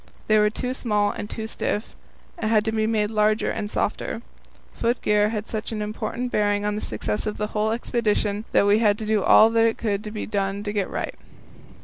They 0.25 0.39
were 0.39 0.49
too 0.49 0.73
small 0.73 1.11
and 1.11 1.29
too 1.29 1.45
stiff, 1.45 1.95
and 2.35 2.49
had 2.49 2.65
to 2.65 2.71
be 2.71 2.87
made 2.87 3.11
larger 3.11 3.51
and 3.51 3.69
softer. 3.69 4.23
Foot 4.73 4.99
gear 5.03 5.29
had 5.29 5.47
such 5.47 5.71
an 5.71 5.79
important 5.79 6.31
bearing 6.31 6.65
on 6.65 6.73
the 6.73 6.81
success 6.81 7.27
of 7.27 7.37
the 7.37 7.45
whole 7.53 7.69
expedition 7.71 8.45
that 8.51 8.65
we 8.65 8.79
had 8.79 8.97
to 8.97 9.05
do 9.05 9.21
all 9.21 9.51
that 9.51 9.77
could 9.77 10.11
be 10.11 10.25
done 10.25 10.63
to 10.63 10.73
get 10.73 10.87
it 10.87 10.91
right. 10.91 11.15